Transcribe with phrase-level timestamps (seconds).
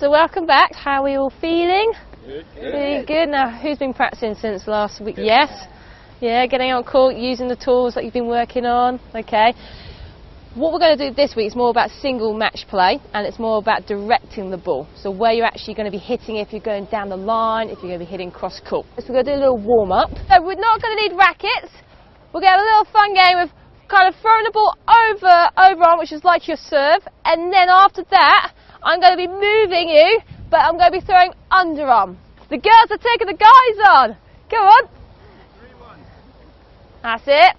[0.00, 0.74] So welcome back.
[0.74, 1.92] How are we all feeling?
[2.24, 2.46] Good.
[2.56, 3.28] Really good.
[3.28, 5.16] Now, who's been practicing since last week?
[5.18, 5.66] Yes.
[6.22, 8.98] Yeah, getting on court, using the tools that you've been working on.
[9.14, 9.52] Okay.
[10.54, 13.38] What we're going to do this week is more about single match play and it's
[13.38, 14.88] more about directing the ball.
[14.96, 17.82] So where you're actually going to be hitting if you're going down the line, if
[17.82, 18.86] you're going to be hitting cross court.
[18.96, 20.08] So we're going to do a little warm up.
[20.30, 21.76] So we're not going to need rackets.
[22.32, 23.50] We're going to have a little fun game of
[23.90, 27.02] kind of throwing the ball over, over on, which is like your serve.
[27.26, 30.20] And then after that, I'm going to be moving you,
[30.50, 32.16] but I'm going to be throwing underarm.
[32.48, 34.16] The girls are taking the guys on.
[34.50, 34.88] Go on.
[37.02, 37.56] That's it.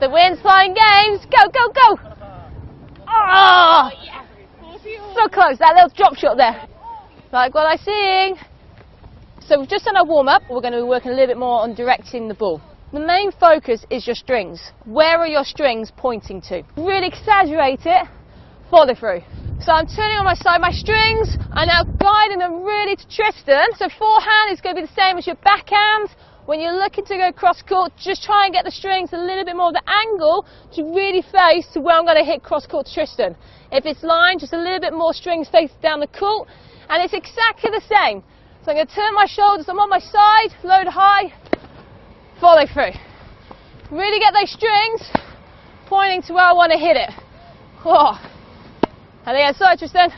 [0.00, 1.24] The wind's flying games.
[1.26, 1.98] Go, go, go.
[3.08, 3.90] Oh,
[5.14, 5.58] so close.
[5.58, 6.66] That little drop shot there.
[7.32, 8.36] Like what I'm seeing.
[9.46, 10.42] So we've just done our warm up.
[10.50, 12.60] We're going to be working a little bit more on directing the ball.
[12.94, 14.70] The main focus is your strings.
[14.84, 16.62] Where are your strings pointing to?
[16.76, 18.06] Really exaggerate it.
[18.70, 19.18] Follow through.
[19.58, 20.60] So I'm turning on my side.
[20.60, 23.74] My strings are now guiding them really to Tristan.
[23.74, 26.14] So forehand is going to be the same as your backhand.
[26.46, 29.44] When you're looking to go cross court, just try and get the strings a little
[29.44, 32.64] bit more of the angle to really face to where I'm going to hit cross
[32.64, 33.34] court Tristan.
[33.72, 36.46] If it's line, just a little bit more strings face down the court.
[36.88, 38.22] And it's exactly the same.
[38.64, 41.34] So I'm going to turn my shoulders, I'm on my side, load high,
[42.44, 42.92] follow through.
[43.90, 45.00] Really get those strings
[45.86, 47.08] pointing to where I want to hit it.
[47.86, 48.20] Oh.
[49.24, 50.10] I think that's sorry, Tristan.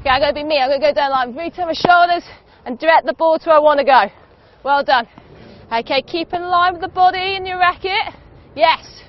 [0.00, 0.58] Okay, I'm going to be me.
[0.58, 2.24] I'm going to go down like turn my shoulders
[2.64, 4.04] and direct the ball to where I want to go.
[4.64, 5.06] Well done.
[5.70, 8.14] Okay, keep in line with the body and your racket.
[8.56, 9.02] Yes.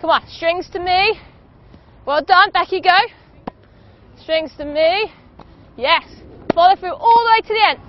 [0.00, 1.20] Come on, strings to me.
[2.06, 2.50] Well done.
[2.52, 2.96] Back you go.
[4.22, 5.12] Strings to me.
[5.76, 6.04] Yes.
[6.54, 7.80] Follow through all the way to the end.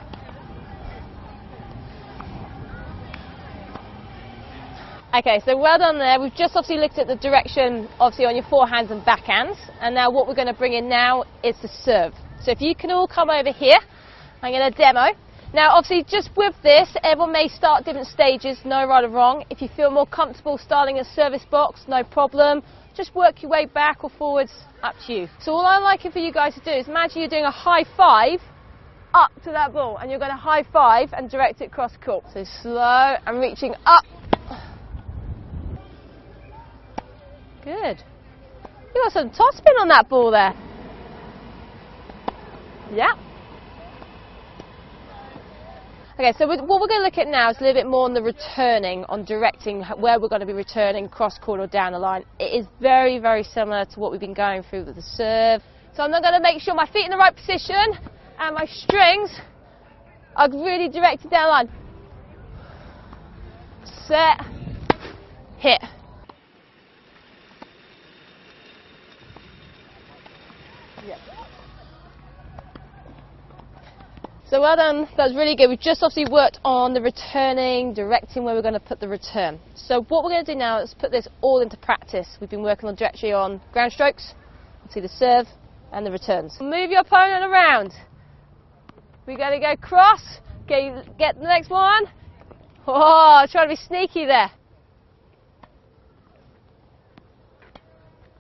[5.12, 6.22] Okay, so well done there.
[6.22, 9.58] We've just obviously looked at the direction, obviously, on your forehands and backhands.
[9.82, 12.14] And now what we're going to bring in now is the serve.
[12.44, 13.80] So if you can all come over here,
[14.44, 15.18] I'm going to demo.
[15.52, 19.46] Now, obviously, just with this, everyone may start different stages, no right or wrong.
[19.50, 22.62] If you feel more comfortable starting a service box, no problem.
[22.96, 24.52] Just work your way back or forwards,
[24.84, 25.28] up to you.
[25.42, 27.84] So all I'm liking for you guys to do is imagine you're doing a high
[27.98, 28.42] five
[29.16, 32.26] up to that ball, and you're going to high five and direct it cross court.
[32.32, 34.06] So slow and reaching up.
[37.70, 38.04] Good.
[38.96, 40.56] You got some top spin on that ball there.
[42.92, 43.14] Yeah.
[46.16, 48.16] Okay, so what we're going to look at now is a little bit more on
[48.16, 52.00] the returning, on directing where we're going to be returning cross court or down the
[52.00, 52.26] line.
[52.40, 55.62] It is very, very similar to what we've been going through with the serve.
[55.96, 57.94] So I'm not going to make sure my feet in the right position
[58.40, 59.30] and my strings
[60.36, 61.70] are really directed down the line.
[64.08, 64.44] Set,
[65.60, 65.99] hit.
[74.50, 75.70] So well done, that was really good.
[75.70, 79.60] We've just obviously worked on the returning, directing where we're going to put the return.
[79.76, 82.28] So what we're going to do now is put this all into practice.
[82.42, 84.34] We've been working on directly on ground strokes,
[84.90, 85.46] see the serve
[85.92, 86.58] and the returns.
[86.60, 87.94] Move your opponent around.
[89.28, 92.06] We're going to go cross, okay, get the next one.
[92.88, 94.50] Oh, trying to be sneaky there.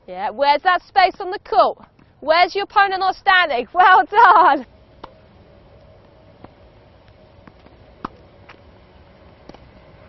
[0.08, 1.88] Yeah, where's that space on the court?
[2.20, 3.68] Where's your opponent not standing?
[3.72, 4.66] Well done.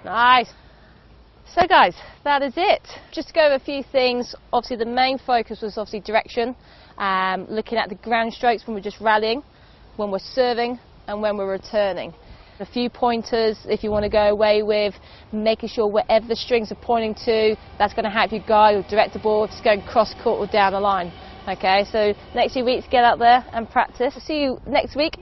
[0.05, 0.49] Nice.
[1.55, 1.94] So guys,
[2.25, 2.81] that is it.
[3.12, 6.55] Just to go over a few things, obviously the main focus was obviously direction,
[6.97, 9.43] um, looking at the ground strokes when we're just rallying,
[9.97, 10.78] when we're serving
[11.09, 12.15] and when we're returning.
[12.61, 14.94] A few pointers if you want to go away with,
[15.33, 18.84] making sure wherever the strings are pointing to, that's going to help you guide or
[18.88, 21.12] direct the ball if it's going cross court or down the line.
[21.49, 24.15] Okay, so next few weeks get out there and practice.
[24.25, 25.15] See you next week.